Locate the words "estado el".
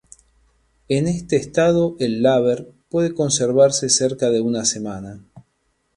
1.35-2.23